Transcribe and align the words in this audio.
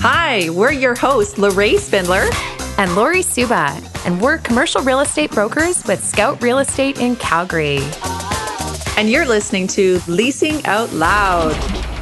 Hi, 0.00 0.48
we're 0.48 0.72
your 0.72 0.94
hosts, 0.94 1.36
Lorraine 1.36 1.78
Spindler 1.78 2.30
and 2.78 2.96
Lori 2.96 3.20
Suba, 3.20 3.82
and 4.06 4.18
we're 4.18 4.38
commercial 4.38 4.80
real 4.80 5.00
estate 5.00 5.30
brokers 5.30 5.84
with 5.84 6.02
Scout 6.02 6.42
Real 6.42 6.58
Estate 6.58 7.00
in 7.00 7.16
Calgary. 7.16 7.80
And 8.96 9.10
you're 9.10 9.26
listening 9.26 9.66
to 9.68 10.00
Leasing 10.06 10.64
Out 10.64 10.90
Loud. 10.94 11.93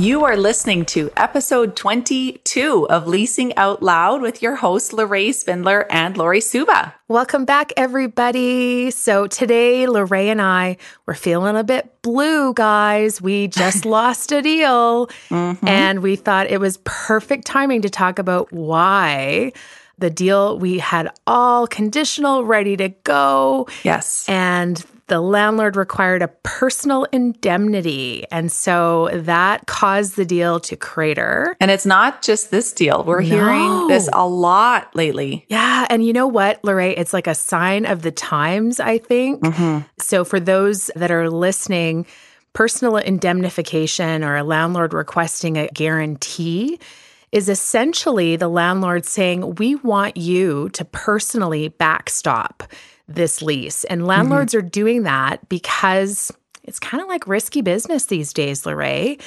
You 0.00 0.24
are 0.24 0.34
listening 0.34 0.86
to 0.86 1.10
episode 1.14 1.76
22 1.76 2.86
of 2.88 3.06
Leasing 3.06 3.54
Out 3.58 3.82
Loud 3.82 4.22
with 4.22 4.40
your 4.40 4.56
hosts, 4.56 4.94
Lorraine 4.94 5.34
Spindler 5.34 5.86
and 5.92 6.16
Lori 6.16 6.40
Suba. 6.40 6.94
Welcome 7.08 7.44
back, 7.44 7.70
everybody. 7.76 8.90
So 8.92 9.26
today, 9.26 9.86
Lorraine 9.86 10.30
and 10.30 10.40
I 10.40 10.78
were 11.04 11.12
feeling 11.12 11.54
a 11.54 11.62
bit 11.62 12.00
blue, 12.00 12.54
guys. 12.54 13.20
We 13.20 13.48
just 13.48 13.84
lost 13.84 14.32
a 14.32 14.40
deal, 14.40 15.08
mm-hmm. 15.28 15.68
and 15.68 16.00
we 16.00 16.16
thought 16.16 16.46
it 16.46 16.60
was 16.60 16.78
perfect 16.84 17.44
timing 17.44 17.82
to 17.82 17.90
talk 17.90 18.18
about 18.18 18.50
why 18.50 19.52
the 19.98 20.08
deal 20.08 20.58
we 20.58 20.78
had 20.78 21.12
all 21.26 21.66
conditional 21.66 22.46
ready 22.46 22.74
to 22.78 22.88
go. 23.04 23.68
Yes. 23.84 24.26
And 24.30 24.82
the 25.10 25.20
landlord 25.20 25.74
required 25.74 26.22
a 26.22 26.28
personal 26.28 27.04
indemnity. 27.12 28.24
And 28.30 28.50
so 28.50 29.10
that 29.12 29.66
caused 29.66 30.14
the 30.14 30.24
deal 30.24 30.60
to 30.60 30.76
crater. 30.76 31.56
And 31.60 31.68
it's 31.68 31.84
not 31.84 32.22
just 32.22 32.52
this 32.52 32.72
deal. 32.72 33.02
We're 33.02 33.20
no. 33.20 33.26
hearing 33.26 33.88
this 33.88 34.08
a 34.12 34.26
lot 34.26 34.94
lately. 34.94 35.46
Yeah. 35.48 35.88
And 35.90 36.06
you 36.06 36.12
know 36.12 36.28
what, 36.28 36.62
Lorraine? 36.62 36.94
It's 36.96 37.12
like 37.12 37.26
a 37.26 37.34
sign 37.34 37.86
of 37.86 38.02
the 38.02 38.12
times, 38.12 38.78
I 38.78 38.98
think. 38.98 39.42
Mm-hmm. 39.42 39.80
So 39.98 40.24
for 40.24 40.38
those 40.38 40.92
that 40.94 41.10
are 41.10 41.28
listening, 41.28 42.06
personal 42.52 42.96
indemnification 42.96 44.22
or 44.22 44.36
a 44.36 44.44
landlord 44.44 44.94
requesting 44.94 45.58
a 45.58 45.66
guarantee 45.74 46.78
is 47.32 47.48
essentially 47.48 48.36
the 48.36 48.48
landlord 48.48 49.04
saying, 49.04 49.56
We 49.56 49.74
want 49.74 50.16
you 50.16 50.68
to 50.70 50.84
personally 50.84 51.66
backstop 51.66 52.62
this 53.14 53.42
lease. 53.42 53.84
And 53.84 54.06
landlords 54.06 54.54
mm-hmm. 54.54 54.66
are 54.66 54.70
doing 54.70 55.02
that 55.02 55.48
because 55.48 56.32
it's 56.64 56.78
kind 56.78 57.02
of 57.02 57.08
like 57.08 57.26
risky 57.26 57.60
business 57.60 58.06
these 58.06 58.32
days, 58.32 58.64
Lorraine, 58.64 59.18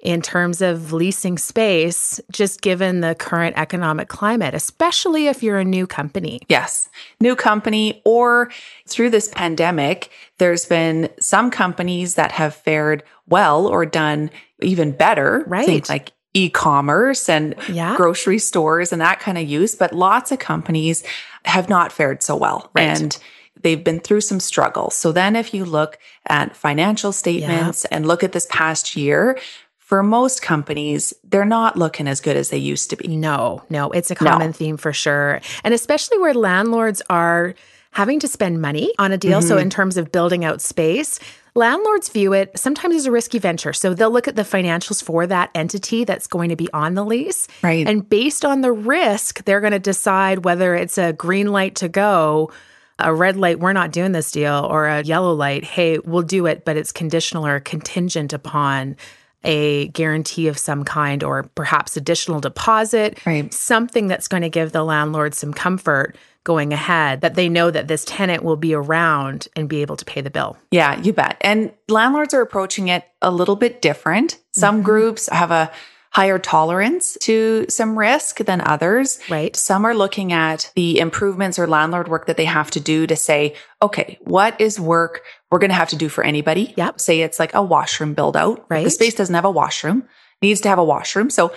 in 0.00 0.20
terms 0.20 0.60
of 0.60 0.92
leasing 0.92 1.38
space, 1.38 2.20
just 2.30 2.60
given 2.60 3.00
the 3.00 3.14
current 3.14 3.56
economic 3.56 4.08
climate, 4.08 4.52
especially 4.52 5.28
if 5.28 5.42
you're 5.42 5.58
a 5.58 5.64
new 5.64 5.86
company. 5.86 6.40
Yes, 6.48 6.88
new 7.20 7.36
company, 7.36 8.02
or 8.04 8.50
through 8.88 9.10
this 9.10 9.28
pandemic, 9.28 10.10
there's 10.38 10.66
been 10.66 11.08
some 11.20 11.50
companies 11.50 12.16
that 12.16 12.32
have 12.32 12.54
fared 12.54 13.04
well 13.28 13.66
or 13.66 13.86
done 13.86 14.30
even 14.60 14.90
better. 14.90 15.44
Right. 15.46 15.66
Think 15.66 15.88
like 15.88 16.12
e-commerce 16.34 17.28
and 17.28 17.54
yeah. 17.68 17.96
grocery 17.96 18.38
stores 18.38 18.92
and 18.92 19.00
that 19.00 19.20
kind 19.20 19.36
of 19.38 19.46
use, 19.46 19.74
but 19.74 19.92
lots 19.92 20.32
of 20.32 20.38
companies 20.38 21.04
have 21.44 21.68
not 21.68 21.92
fared 21.92 22.22
so 22.22 22.36
well. 22.36 22.70
Right. 22.74 23.00
And 23.00 23.18
they've 23.62 23.82
been 23.82 24.00
through 24.00 24.22
some 24.22 24.40
struggles. 24.40 24.94
So 24.94 25.12
then 25.12 25.36
if 25.36 25.54
you 25.54 25.64
look 25.64 25.98
at 26.26 26.56
financial 26.56 27.12
statements 27.12 27.86
yeah. 27.88 27.96
and 27.96 28.06
look 28.06 28.22
at 28.22 28.32
this 28.32 28.46
past 28.50 28.96
year, 28.96 29.38
for 29.78 30.02
most 30.02 30.40
companies, 30.40 31.12
they're 31.22 31.44
not 31.44 31.76
looking 31.76 32.08
as 32.08 32.20
good 32.20 32.36
as 32.36 32.48
they 32.48 32.56
used 32.56 32.88
to 32.90 32.96
be. 32.96 33.08
No, 33.08 33.62
no, 33.68 33.90
it's 33.90 34.10
a 34.10 34.14
common 34.14 34.48
no. 34.48 34.52
theme 34.52 34.76
for 34.78 34.92
sure. 34.92 35.40
And 35.64 35.74
especially 35.74 36.18
where 36.18 36.32
landlords 36.32 37.02
are 37.10 37.54
having 37.90 38.18
to 38.20 38.28
spend 38.28 38.62
money 38.62 38.94
on 38.98 39.12
a 39.12 39.18
deal. 39.18 39.40
Mm-hmm. 39.40 39.48
So, 39.48 39.58
in 39.58 39.68
terms 39.68 39.98
of 39.98 40.10
building 40.10 40.46
out 40.46 40.62
space, 40.62 41.20
landlords 41.54 42.08
view 42.08 42.32
it 42.32 42.58
sometimes 42.58 42.94
as 42.94 43.06
a 43.06 43.10
risky 43.10 43.38
venture. 43.38 43.72
So, 43.72 43.94
they'll 43.94 44.10
look 44.10 44.28
at 44.28 44.36
the 44.36 44.42
financials 44.42 45.02
for 45.02 45.26
that 45.26 45.50
entity 45.54 46.04
that's 46.04 46.26
going 46.26 46.48
to 46.48 46.56
be 46.56 46.68
on 46.72 46.94
the 46.94 47.04
lease. 47.04 47.48
Right. 47.62 47.86
And 47.86 48.08
based 48.08 48.44
on 48.44 48.60
the 48.60 48.72
risk, 48.72 49.44
they're 49.44 49.60
going 49.60 49.72
to 49.72 49.78
decide 49.78 50.44
whether 50.44 50.74
it's 50.74 50.98
a 50.98 51.12
green 51.12 51.52
light 51.52 51.76
to 51.76 51.88
go 51.88 52.50
a 52.98 53.12
red 53.12 53.36
light, 53.36 53.58
we're 53.58 53.72
not 53.72 53.92
doing 53.92 54.12
this 54.12 54.30
deal, 54.30 54.66
or 54.70 54.86
a 54.86 55.02
yellow 55.02 55.32
light, 55.32 55.64
hey, 55.64 55.98
we'll 55.98 56.22
do 56.22 56.46
it, 56.46 56.64
but 56.64 56.76
it's 56.76 56.92
conditional 56.92 57.46
or 57.46 57.60
contingent 57.60 58.32
upon 58.32 58.96
a 59.44 59.88
guarantee 59.88 60.48
of 60.48 60.58
some 60.58 60.84
kind 60.84 61.22
or 61.24 61.44
perhaps 61.54 61.96
additional 61.96 62.40
deposit, 62.40 63.18
right. 63.26 63.52
something 63.52 64.06
that's 64.06 64.28
going 64.28 64.42
to 64.42 64.50
give 64.50 64.72
the 64.72 64.84
landlord 64.84 65.34
some 65.34 65.52
comfort 65.52 66.16
going 66.44 66.72
ahead 66.72 67.20
that 67.20 67.34
they 67.34 67.48
know 67.48 67.70
that 67.70 67.86
this 67.86 68.04
tenant 68.04 68.42
will 68.42 68.56
be 68.56 68.74
around 68.74 69.46
and 69.54 69.68
be 69.68 69.80
able 69.80 69.96
to 69.96 70.04
pay 70.04 70.20
the 70.20 70.30
bill. 70.30 70.56
Yeah, 70.70 71.00
you 71.00 71.12
bet. 71.12 71.36
And 71.40 71.72
landlords 71.88 72.34
are 72.34 72.40
approaching 72.40 72.88
it 72.88 73.04
a 73.20 73.30
little 73.30 73.54
bit 73.54 73.80
different. 73.80 74.38
Some 74.52 74.76
mm-hmm. 74.76 74.84
groups 74.84 75.28
have 75.30 75.50
a 75.50 75.70
higher 76.12 76.38
tolerance 76.38 77.16
to 77.22 77.64
some 77.70 77.98
risk 77.98 78.36
than 78.38 78.60
others. 78.60 79.18
Right. 79.30 79.56
Some 79.56 79.86
are 79.86 79.94
looking 79.94 80.30
at 80.32 80.70
the 80.76 80.98
improvements 80.98 81.58
or 81.58 81.66
landlord 81.66 82.08
work 82.08 82.26
that 82.26 82.36
they 82.36 82.44
have 82.44 82.70
to 82.72 82.80
do 82.80 83.06
to 83.06 83.16
say, 83.16 83.56
okay, 83.80 84.18
what 84.20 84.60
is 84.60 84.78
work 84.78 85.22
we're 85.50 85.58
going 85.58 85.70
to 85.70 85.74
have 85.74 85.88
to 85.88 85.96
do 85.96 86.10
for 86.10 86.22
anybody? 86.22 86.74
Yep. 86.76 87.00
Say 87.00 87.22
it's 87.22 87.38
like 87.38 87.54
a 87.54 87.62
washroom 87.62 88.12
build 88.12 88.36
out. 88.36 88.66
Right. 88.68 88.84
The 88.84 88.90
space 88.90 89.14
doesn't 89.14 89.34
have 89.34 89.46
a 89.46 89.50
washroom, 89.50 90.06
needs 90.42 90.60
to 90.60 90.68
have 90.68 90.78
a 90.78 90.84
washroom. 90.84 91.30
So 91.30 91.54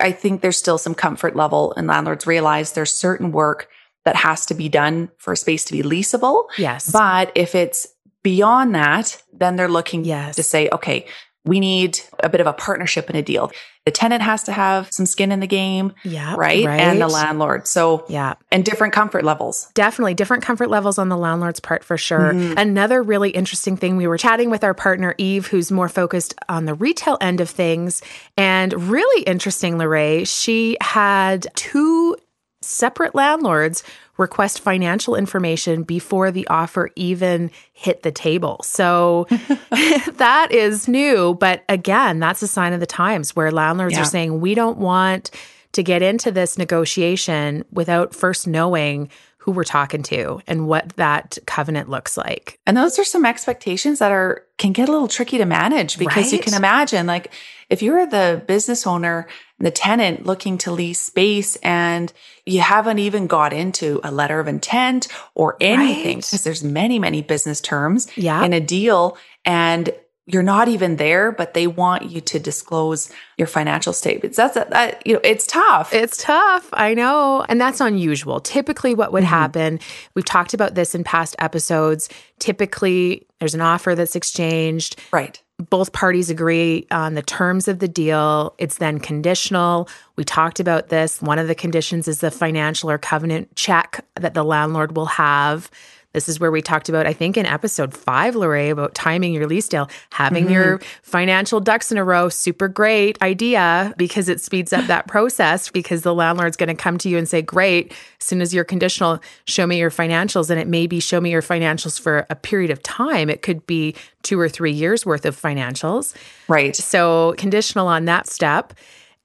I 0.00 0.12
think 0.12 0.40
there's 0.40 0.56
still 0.56 0.78
some 0.78 0.94
comfort 0.94 1.36
level 1.36 1.74
and 1.76 1.86
landlords 1.86 2.26
realize 2.26 2.72
there's 2.72 2.94
certain 2.94 3.30
work 3.30 3.68
that 4.06 4.16
has 4.16 4.46
to 4.46 4.54
be 4.54 4.70
done 4.70 5.10
for 5.18 5.34
a 5.34 5.36
space 5.36 5.66
to 5.66 5.72
be 5.72 5.82
leasable. 5.82 6.44
Yes. 6.56 6.90
But 6.90 7.30
if 7.34 7.54
it's 7.54 7.86
beyond 8.22 8.74
that, 8.74 9.22
then 9.34 9.56
they're 9.56 9.68
looking 9.68 10.06
yes. 10.06 10.36
to 10.36 10.42
say, 10.42 10.70
okay, 10.72 11.06
we 11.44 11.60
need 11.60 12.00
a 12.22 12.28
bit 12.28 12.40
of 12.40 12.46
a 12.46 12.52
partnership 12.52 13.08
and 13.08 13.16
a 13.16 13.22
deal. 13.22 13.50
The 13.88 13.92
tenant 13.92 14.20
has 14.20 14.42
to 14.42 14.52
have 14.52 14.92
some 14.92 15.06
skin 15.06 15.32
in 15.32 15.40
the 15.40 15.46
game. 15.46 15.94
Yeah. 16.04 16.34
Right? 16.36 16.66
right. 16.66 16.78
And 16.78 17.00
the 17.00 17.08
landlord. 17.08 17.66
So, 17.66 18.04
yeah. 18.06 18.34
And 18.52 18.62
different 18.62 18.92
comfort 18.92 19.24
levels. 19.24 19.70
Definitely 19.72 20.12
different 20.12 20.42
comfort 20.42 20.68
levels 20.68 20.98
on 20.98 21.08
the 21.08 21.16
landlord's 21.16 21.58
part 21.58 21.82
for 21.82 21.96
sure. 21.96 22.34
Mm-hmm. 22.34 22.58
Another 22.58 23.02
really 23.02 23.30
interesting 23.30 23.78
thing 23.78 23.96
we 23.96 24.06
were 24.06 24.18
chatting 24.18 24.50
with 24.50 24.62
our 24.62 24.74
partner, 24.74 25.14
Eve, 25.16 25.46
who's 25.46 25.72
more 25.72 25.88
focused 25.88 26.34
on 26.50 26.66
the 26.66 26.74
retail 26.74 27.16
end 27.22 27.40
of 27.40 27.48
things. 27.48 28.02
And 28.36 28.90
really 28.90 29.22
interesting, 29.22 29.78
Lorraine, 29.78 30.26
she 30.26 30.76
had 30.82 31.46
two 31.54 32.14
separate 32.60 33.14
landlords 33.14 33.82
request 34.16 34.60
financial 34.60 35.14
information 35.14 35.84
before 35.84 36.30
the 36.30 36.46
offer 36.48 36.90
even 36.96 37.50
hit 37.72 38.02
the 38.02 38.10
table. 38.10 38.60
So 38.62 39.26
that 39.70 40.48
is 40.50 40.88
new. 40.88 41.34
But 41.34 41.64
again, 41.68 42.18
that's 42.18 42.42
a 42.42 42.48
sign 42.48 42.72
of 42.72 42.80
the 42.80 42.86
times 42.86 43.36
where 43.36 43.50
landlords 43.50 43.94
yeah. 43.94 44.02
are 44.02 44.06
saying, 44.06 44.40
we 44.40 44.54
don't 44.54 44.78
want 44.78 45.30
to 45.72 45.82
get 45.82 46.02
into 46.02 46.30
this 46.30 46.58
negotiation 46.58 47.64
without 47.70 48.14
first 48.14 48.46
knowing 48.46 49.08
who 49.36 49.52
we're 49.52 49.64
talking 49.64 50.02
to 50.02 50.40
and 50.46 50.66
what 50.66 50.90
that 50.96 51.38
covenant 51.46 51.88
looks 51.88 52.16
like. 52.16 52.58
And 52.66 52.76
those 52.76 52.98
are 52.98 53.04
some 53.04 53.24
expectations 53.24 53.98
that 54.00 54.12
are 54.12 54.44
can 54.58 54.72
get 54.72 54.88
a 54.88 54.92
little 54.92 55.08
tricky 55.08 55.38
to 55.38 55.44
manage 55.46 55.98
because 55.98 56.24
right? 56.24 56.32
you 56.32 56.38
can 56.40 56.54
imagine 56.54 57.06
like 57.06 57.32
if 57.70 57.80
you're 57.80 58.06
the 58.06 58.42
business 58.46 58.86
owner 58.86 59.26
the 59.58 59.70
tenant 59.70 60.26
looking 60.26 60.58
to 60.58 60.70
lease 60.70 61.00
space 61.00 61.56
and 61.56 62.12
you 62.44 62.60
haven't 62.60 62.98
even 62.98 63.26
got 63.26 63.52
into 63.52 64.00
a 64.04 64.10
letter 64.10 64.40
of 64.40 64.48
intent 64.48 65.08
or 65.34 65.56
anything 65.60 66.18
because 66.18 66.32
right. 66.34 66.44
there's 66.44 66.64
many 66.64 66.98
many 66.98 67.22
business 67.22 67.60
terms 67.60 68.08
yeah. 68.16 68.44
in 68.44 68.52
a 68.52 68.60
deal 68.60 69.16
and 69.44 69.90
you're 70.28 70.42
not 70.42 70.68
even 70.68 70.96
there, 70.96 71.32
but 71.32 71.54
they 71.54 71.66
want 71.66 72.10
you 72.10 72.20
to 72.20 72.38
disclose 72.38 73.10
your 73.38 73.46
financial 73.46 73.94
statements. 73.94 74.36
That's 74.36 74.56
a, 74.56 74.66
that, 74.70 75.06
you 75.06 75.14
know, 75.14 75.20
it's 75.24 75.46
tough. 75.46 75.92
It's 75.94 76.22
tough. 76.22 76.68
I 76.74 76.92
know. 76.92 77.46
And 77.48 77.58
that's 77.58 77.80
unusual. 77.80 78.38
Typically, 78.38 78.94
what 78.94 79.12
would 79.12 79.24
mm-hmm. 79.24 79.30
happen, 79.30 79.80
we've 80.14 80.26
talked 80.26 80.52
about 80.52 80.74
this 80.74 80.94
in 80.94 81.02
past 81.02 81.34
episodes. 81.38 82.10
Typically, 82.38 83.26
there's 83.38 83.54
an 83.54 83.62
offer 83.62 83.94
that's 83.94 84.14
exchanged. 84.14 85.00
Right. 85.12 85.42
Both 85.70 85.92
parties 85.92 86.30
agree 86.30 86.86
on 86.90 87.14
the 87.14 87.22
terms 87.22 87.66
of 87.66 87.78
the 87.78 87.88
deal. 87.88 88.54
It's 88.58 88.76
then 88.76 89.00
conditional. 89.00 89.88
We 90.18 90.24
talked 90.24 90.58
about 90.58 90.88
this. 90.88 91.22
One 91.22 91.38
of 91.38 91.46
the 91.46 91.54
conditions 91.54 92.08
is 92.08 92.18
the 92.18 92.32
financial 92.32 92.90
or 92.90 92.98
covenant 92.98 93.54
check 93.54 94.04
that 94.16 94.34
the 94.34 94.42
landlord 94.42 94.96
will 94.96 95.06
have. 95.06 95.70
This 96.12 96.28
is 96.28 96.40
where 96.40 96.50
we 96.50 96.60
talked 96.60 96.88
about, 96.88 97.06
I 97.06 97.12
think, 97.12 97.36
in 97.36 97.46
episode 97.46 97.96
five, 97.96 98.34
Lorraine, 98.34 98.72
about 98.72 98.96
timing 98.96 99.32
your 99.32 99.46
lease 99.46 99.68
deal, 99.68 99.88
having 100.10 100.46
mm-hmm. 100.46 100.54
your 100.54 100.80
financial 101.04 101.60
ducks 101.60 101.92
in 101.92 101.98
a 101.98 102.02
row. 102.02 102.28
Super 102.30 102.66
great 102.66 103.22
idea 103.22 103.94
because 103.96 104.28
it 104.28 104.40
speeds 104.40 104.72
up 104.72 104.88
that 104.88 105.06
process 105.06 105.70
because 105.70 106.02
the 106.02 106.12
landlord's 106.12 106.56
going 106.56 106.68
to 106.68 106.74
come 106.74 106.98
to 106.98 107.08
you 107.08 107.16
and 107.16 107.28
say, 107.28 107.40
Great, 107.40 107.92
as 108.20 108.26
soon 108.26 108.40
as 108.40 108.52
you're 108.52 108.64
conditional, 108.64 109.20
show 109.44 109.68
me 109.68 109.78
your 109.78 109.90
financials. 109.90 110.50
And 110.50 110.58
it 110.58 110.66
may 110.66 110.88
be 110.88 110.98
show 110.98 111.20
me 111.20 111.30
your 111.30 111.42
financials 111.42 112.00
for 112.00 112.26
a 112.28 112.34
period 112.34 112.72
of 112.72 112.82
time. 112.82 113.30
It 113.30 113.42
could 113.42 113.64
be 113.68 113.94
two 114.24 114.40
or 114.40 114.48
three 114.48 114.72
years 114.72 115.06
worth 115.06 115.24
of 115.24 115.40
financials. 115.40 116.12
Right. 116.48 116.74
So 116.74 117.36
conditional 117.38 117.86
on 117.86 118.06
that 118.06 118.26
step. 118.26 118.74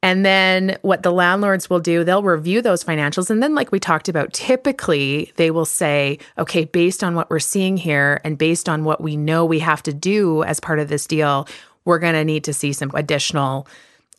And 0.03 0.25
then 0.25 0.77
what 0.81 1.01
the 1.01 1.11
landlords 1.11 1.69
will 1.69 1.79
do, 1.79 2.03
they'll 2.03 2.23
review 2.23 2.61
those 2.61 2.83
financials. 2.83 3.29
And 3.29 3.41
then, 3.41 3.55
like 3.55 3.71
we 3.71 3.79
talked 3.79 4.09
about, 4.09 4.33
typically 4.33 5.31
they 5.37 5.49
will 5.49 5.65
say, 5.65 6.19
okay, 6.37 6.65
based 6.65 7.05
on 7.05 7.15
what 7.15 7.29
we're 7.29 7.39
seeing 7.39 7.77
here 7.77 8.19
and 8.25 8.37
based 8.37 8.67
on 8.67 8.83
what 8.83 8.99
we 8.99 9.15
know 9.15 9.45
we 9.45 9.59
have 9.59 9.81
to 9.83 9.93
do 9.93 10.43
as 10.43 10.59
part 10.59 10.79
of 10.79 10.89
this 10.89 11.07
deal, 11.07 11.47
we're 11.85 11.99
going 11.99 12.15
to 12.15 12.25
need 12.25 12.43
to 12.43 12.53
see 12.53 12.73
some 12.73 12.91
additional 12.93 13.65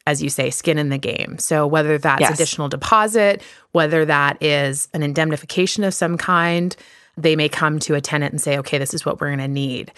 as 0.07 0.23
you 0.23 0.29
say, 0.29 0.51
skin 0.51 0.77
in 0.77 0.91
the 0.91 0.99
game. 0.99 1.39
So, 1.39 1.67
whether 1.67 1.97
that's 1.97 2.21
yes. 2.21 2.35
additional 2.35 2.69
deposit, 2.69 3.43
whether 3.73 4.05
that 4.05 4.43
is 4.43 4.87
an 4.93 5.03
indemnification 5.03 5.83
of 5.83 5.95
some 5.95 6.19
kind, 6.19 6.77
they 7.17 7.37
may 7.37 7.49
come 7.49 7.79
to 7.81 7.95
a 7.95 8.03
tenant 8.03 8.33
and 8.33 8.41
say, 8.41 8.59
okay, 8.59 8.77
this 8.77 8.93
is 8.93 9.07
what 9.07 9.19
we're 9.19 9.29
going 9.29 9.39
to 9.39 9.49
need. 9.49 9.93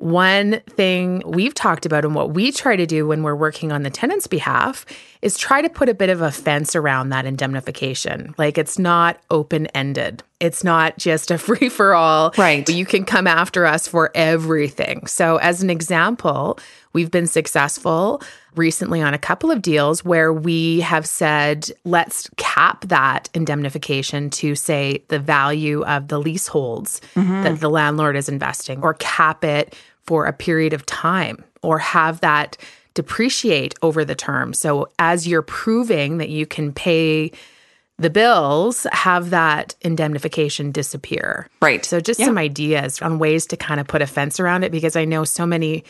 One 0.00 0.60
thing 0.60 1.22
we've 1.26 1.52
talked 1.52 1.84
about 1.84 2.06
and 2.06 2.14
what 2.14 2.32
we 2.32 2.52
try 2.52 2.74
to 2.74 2.86
do 2.86 3.06
when 3.06 3.22
we're 3.22 3.34
working 3.34 3.70
on 3.70 3.82
the 3.82 3.90
tenant's 3.90 4.26
behalf 4.26 4.86
is 5.20 5.36
try 5.36 5.60
to 5.60 5.68
put 5.68 5.90
a 5.90 5.94
bit 5.94 6.08
of 6.08 6.22
a 6.22 6.30
fence 6.30 6.74
around 6.74 7.10
that 7.10 7.26
indemnification. 7.26 8.34
Like 8.38 8.56
it's 8.56 8.78
not 8.78 9.20
open 9.30 9.66
ended. 9.68 10.22
It's 10.40 10.64
not 10.64 10.96
just 10.96 11.30
a 11.30 11.36
free 11.46 11.68
for 11.68 11.94
all. 11.94 12.32
Right. 12.38 12.66
You 12.66 12.86
can 12.86 13.04
come 13.04 13.26
after 13.26 13.66
us 13.66 13.86
for 13.86 14.10
everything. 14.14 15.06
So, 15.06 15.36
as 15.36 15.62
an 15.62 15.68
example, 15.68 16.58
we've 16.94 17.10
been 17.10 17.26
successful 17.26 18.22
recently 18.56 19.00
on 19.00 19.14
a 19.14 19.18
couple 19.18 19.50
of 19.50 19.62
deals 19.62 20.04
where 20.04 20.32
we 20.32 20.80
have 20.80 21.06
said, 21.06 21.70
let's 21.84 22.28
cap 22.36 22.86
that 22.88 23.28
indemnification 23.34 24.30
to, 24.30 24.54
say, 24.54 25.04
the 25.08 25.18
value 25.18 25.84
of 25.84 26.08
the 26.08 26.18
leaseholds 26.18 27.00
mm-hmm. 27.14 27.42
that 27.42 27.60
the 27.60 27.70
landlord 27.70 28.16
is 28.16 28.28
investing, 28.28 28.82
or 28.82 28.94
cap 28.94 29.44
it 29.44 29.76
for 30.04 30.26
a 30.26 30.32
period 30.32 30.72
of 30.72 30.84
time, 30.86 31.44
or 31.62 31.78
have 31.78 32.20
that 32.20 32.56
depreciate 32.94 33.74
over 33.82 34.04
the 34.04 34.14
term. 34.14 34.52
So 34.52 34.88
as 34.98 35.28
you're 35.28 35.42
proving 35.42 36.18
that 36.18 36.28
you 36.28 36.44
can 36.46 36.72
pay 36.72 37.30
the 37.98 38.10
bills, 38.10 38.86
have 38.92 39.30
that 39.30 39.74
indemnification 39.82 40.72
disappear. 40.72 41.48
Right. 41.60 41.84
So 41.84 42.00
just 42.00 42.18
yeah. 42.18 42.26
some 42.26 42.38
ideas 42.38 43.00
on 43.02 43.18
ways 43.18 43.46
to 43.46 43.56
kind 43.56 43.78
of 43.78 43.86
put 43.86 44.00
a 44.02 44.06
fence 44.06 44.40
around 44.40 44.64
it 44.64 44.72
because 44.72 44.96
I 44.96 45.04
know 45.04 45.24
so 45.24 45.44
many 45.44 45.84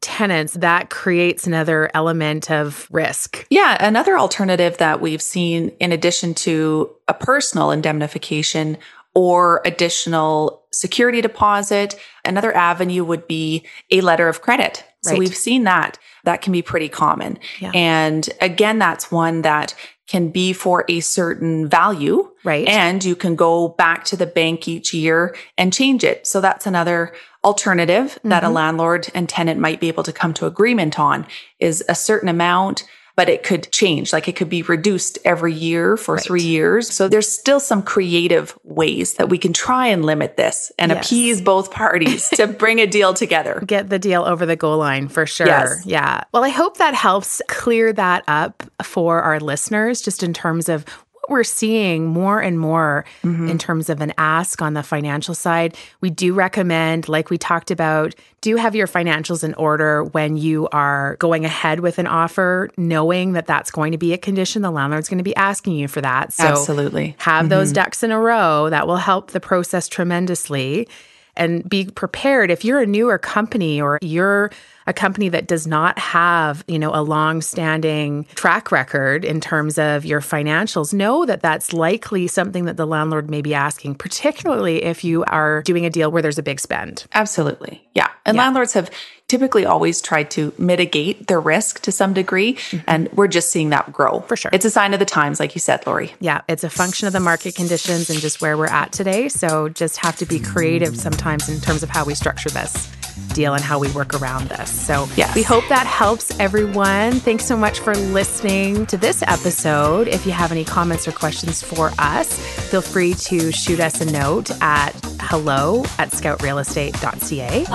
tenants, 0.00 0.54
that 0.54 0.90
creates 0.90 1.46
another 1.46 1.90
element 1.94 2.50
of 2.50 2.86
risk. 2.90 3.46
Yeah. 3.50 3.76
Another 3.80 4.18
alternative 4.18 4.78
that 4.78 5.00
we've 5.00 5.22
seen, 5.22 5.70
in 5.80 5.92
addition 5.92 6.34
to 6.34 6.90
a 7.08 7.14
personal 7.14 7.70
indemnification 7.70 8.78
or 9.14 9.62
additional 9.64 10.62
security 10.72 11.20
deposit, 11.22 11.98
another 12.24 12.54
avenue 12.54 13.02
would 13.02 13.26
be 13.26 13.66
a 13.90 14.02
letter 14.02 14.28
of 14.28 14.42
credit. 14.42 14.84
So 15.02 15.12
right. 15.12 15.18
we've 15.18 15.36
seen 15.36 15.64
that. 15.64 15.98
That 16.24 16.42
can 16.42 16.52
be 16.52 16.62
pretty 16.62 16.88
common. 16.88 17.38
Yeah. 17.60 17.70
And 17.74 18.28
again, 18.40 18.78
that's 18.78 19.10
one 19.10 19.42
that 19.42 19.74
can 20.06 20.28
be 20.28 20.52
for 20.52 20.84
a 20.88 21.00
certain 21.00 21.68
value. 21.68 22.30
Right. 22.44 22.68
And 22.68 23.02
you 23.04 23.16
can 23.16 23.36
go 23.36 23.68
back 23.68 24.04
to 24.06 24.16
the 24.16 24.26
bank 24.26 24.68
each 24.68 24.92
year 24.92 25.34
and 25.56 25.72
change 25.72 26.04
it. 26.04 26.26
So 26.26 26.40
that's 26.40 26.66
another 26.66 27.12
alternative 27.46 28.10
mm-hmm. 28.16 28.28
that 28.28 28.42
a 28.42 28.46
mm-hmm. 28.46 28.56
landlord 28.56 29.08
and 29.14 29.28
tenant 29.28 29.58
might 29.58 29.80
be 29.80 29.88
able 29.88 30.02
to 30.02 30.12
come 30.12 30.34
to 30.34 30.46
agreement 30.46 30.98
on 30.98 31.26
is 31.58 31.82
a 31.88 31.94
certain 31.94 32.28
amount 32.28 32.84
but 33.16 33.30
it 33.30 33.42
could 33.42 33.72
change. 33.72 34.12
Like 34.12 34.28
it 34.28 34.36
could 34.36 34.50
be 34.50 34.62
reduced 34.62 35.18
every 35.24 35.54
year 35.54 35.96
for 35.96 36.14
right. 36.16 36.24
three 36.24 36.42
years. 36.42 36.94
So 36.94 37.08
there's 37.08 37.28
still 37.28 37.58
some 37.58 37.82
creative 37.82 38.56
ways 38.62 39.14
that 39.14 39.30
we 39.30 39.38
can 39.38 39.54
try 39.54 39.86
and 39.86 40.04
limit 40.04 40.36
this 40.36 40.70
and 40.78 40.92
yes. 40.92 41.06
appease 41.06 41.40
both 41.40 41.70
parties 41.70 42.28
to 42.30 42.46
bring 42.58 42.78
a 42.78 42.86
deal 42.86 43.14
together. 43.14 43.62
Get 43.66 43.88
the 43.88 43.98
deal 43.98 44.22
over 44.22 44.44
the 44.44 44.54
goal 44.54 44.78
line 44.78 45.08
for 45.08 45.24
sure. 45.24 45.46
Yes. 45.46 45.86
Yeah. 45.86 46.24
Well, 46.32 46.44
I 46.44 46.50
hope 46.50 46.76
that 46.76 46.94
helps 46.94 47.40
clear 47.48 47.92
that 47.94 48.22
up 48.28 48.62
for 48.82 49.22
our 49.22 49.40
listeners, 49.40 50.02
just 50.02 50.22
in 50.22 50.34
terms 50.34 50.68
of 50.68 50.84
we're 51.28 51.44
seeing 51.44 52.06
more 52.06 52.40
and 52.40 52.58
more 52.58 53.04
mm-hmm. 53.22 53.48
in 53.48 53.58
terms 53.58 53.88
of 53.88 54.00
an 54.00 54.12
ask 54.18 54.62
on 54.62 54.74
the 54.74 54.82
financial 54.82 55.34
side. 55.34 55.76
We 56.00 56.10
do 56.10 56.34
recommend, 56.34 57.08
like 57.08 57.30
we 57.30 57.38
talked 57.38 57.70
about, 57.70 58.14
do 58.40 58.56
have 58.56 58.74
your 58.76 58.86
financials 58.86 59.42
in 59.42 59.54
order 59.54 60.04
when 60.04 60.36
you 60.36 60.68
are 60.68 61.16
going 61.16 61.44
ahead 61.44 61.80
with 61.80 61.98
an 61.98 62.06
offer, 62.06 62.70
knowing 62.76 63.32
that 63.32 63.46
that's 63.46 63.70
going 63.70 63.92
to 63.92 63.98
be 63.98 64.12
a 64.12 64.18
condition. 64.18 64.62
The 64.62 64.70
landlord's 64.70 65.08
going 65.08 65.18
to 65.18 65.24
be 65.24 65.36
asking 65.36 65.74
you 65.74 65.88
for 65.88 66.00
that. 66.00 66.32
So 66.32 66.44
Absolutely. 66.44 67.16
have 67.18 67.44
mm-hmm. 67.44 67.48
those 67.50 67.72
ducks 67.72 68.02
in 68.02 68.12
a 68.12 68.20
row. 68.20 68.70
That 68.70 68.86
will 68.86 68.96
help 68.96 69.32
the 69.32 69.40
process 69.40 69.88
tremendously. 69.88 70.88
And 71.36 71.68
be 71.68 71.86
prepared 71.86 72.50
if 72.50 72.64
you're 72.64 72.80
a 72.80 72.86
newer 72.86 73.18
company 73.18 73.80
or 73.80 73.98
you're 74.00 74.50
a 74.86 74.92
company 74.92 75.28
that 75.28 75.48
does 75.48 75.66
not 75.66 75.98
have, 75.98 76.64
you 76.68 76.78
know, 76.78 76.94
a 76.94 77.02
long-standing 77.02 78.24
track 78.36 78.70
record 78.70 79.24
in 79.24 79.40
terms 79.40 79.78
of 79.78 80.04
your 80.04 80.20
financials, 80.20 80.94
know 80.94 81.26
that 81.26 81.42
that's 81.42 81.72
likely 81.72 82.28
something 82.28 82.66
that 82.66 82.76
the 82.76 82.86
landlord 82.86 83.28
may 83.28 83.42
be 83.42 83.52
asking, 83.52 83.96
particularly 83.96 84.84
if 84.84 85.02
you 85.02 85.24
are 85.24 85.62
doing 85.62 85.84
a 85.84 85.90
deal 85.90 86.10
where 86.12 86.22
there's 86.22 86.38
a 86.38 86.42
big 86.42 86.60
spend. 86.60 87.04
Absolutely. 87.14 87.86
Yeah. 87.94 88.08
And 88.24 88.36
yeah. 88.36 88.44
landlords 88.44 88.72
have 88.74 88.90
typically 89.28 89.66
always 89.66 90.00
tried 90.00 90.30
to 90.32 90.52
mitigate 90.58 91.26
the 91.26 91.38
risk 91.38 91.80
to 91.82 91.92
some 91.92 92.12
degree. 92.14 92.54
Mm-hmm. 92.54 92.84
And 92.86 93.12
we're 93.12 93.28
just 93.28 93.50
seeing 93.50 93.70
that 93.70 93.92
grow. 93.92 94.20
For 94.20 94.36
sure. 94.36 94.50
It's 94.52 94.64
a 94.64 94.70
sign 94.70 94.92
of 94.92 95.00
the 95.00 95.06
times, 95.06 95.40
like 95.40 95.54
you 95.54 95.60
said, 95.60 95.86
Lori. 95.86 96.14
Yeah. 96.20 96.42
It's 96.48 96.64
a 96.64 96.70
function 96.70 97.06
of 97.06 97.12
the 97.12 97.20
market 97.20 97.54
conditions 97.54 98.10
and 98.10 98.20
just 98.20 98.40
where 98.40 98.56
we're 98.56 98.66
at 98.66 98.92
today. 98.92 99.28
So 99.28 99.68
just 99.68 99.96
have 99.98 100.16
to 100.16 100.26
be 100.26 100.38
creative 100.38 100.96
sometimes 100.96 101.48
in 101.48 101.60
terms 101.60 101.82
of 101.82 101.88
how 101.88 102.04
we 102.04 102.14
structure 102.14 102.50
this 102.50 102.90
deal 103.32 103.54
and 103.54 103.62
how 103.62 103.78
we 103.78 103.90
work 103.92 104.20
around 104.20 104.48
this. 104.48 104.70
So 104.70 105.08
yes. 105.16 105.34
we 105.34 105.42
hope 105.42 105.64
that 105.68 105.86
helps 105.86 106.38
everyone. 106.40 107.12
Thanks 107.12 107.44
so 107.44 107.56
much 107.56 107.80
for 107.80 107.94
listening 107.94 108.86
to 108.86 108.96
this 108.96 109.22
episode. 109.22 110.08
If 110.08 110.26
you 110.26 110.32
have 110.32 110.52
any 110.52 110.64
comments 110.64 111.06
or 111.06 111.12
questions 111.12 111.62
for 111.62 111.92
us, 111.98 112.38
feel 112.70 112.80
free 112.80 113.14
to 113.14 113.52
shoot 113.52 113.80
us 113.80 114.00
a 114.00 114.10
note 114.10 114.50
at 114.62 114.92
hello 115.20 115.84
at 115.98 116.10
scoutrealestate.ca. 116.10 117.66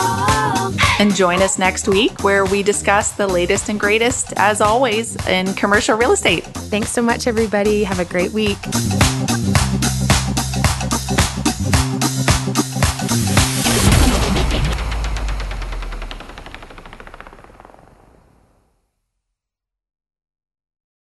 And 1.00 1.16
join 1.16 1.42
us 1.42 1.58
next 1.58 1.88
week 1.88 2.24
where 2.24 2.46
we 2.46 2.64
discuss 2.64 3.12
the 3.12 3.28
latest 3.28 3.70
and 3.70 3.80
greatest, 3.80 4.34
as 4.38 4.62
always, 4.62 5.16
in 5.28 5.54
commercial 5.54 5.98
real 5.98 6.12
estate. 6.12 6.44
Thanks 6.46 6.92
so 6.92 7.02
much, 7.02 7.28
everybody. 7.28 7.84
Have 7.84 8.00
a 8.00 8.06
great 8.06 8.32
week. 8.32 8.58